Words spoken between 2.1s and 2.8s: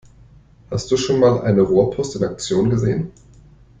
in Aktion